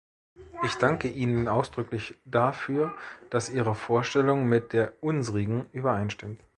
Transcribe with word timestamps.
Ich 0.65 0.77
danke 0.77 1.07
Ihnen 1.09 1.47
ausdrücklich 1.47 2.15
dafür, 2.25 2.95
dass 3.29 3.49
Ihre 3.51 3.75
Vorstellung 3.75 4.49
mit 4.49 4.73
der 4.73 4.93
unsrigen 5.03 5.67
überstimmt. 5.73 6.41